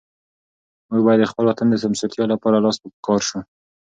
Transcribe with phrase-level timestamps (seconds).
[0.89, 3.39] موږ باید د خپل وطن د سمسورتیا لپاره لاس په کار شو.